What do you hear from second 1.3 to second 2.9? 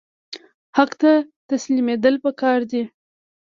تسلیمیدل پکار دي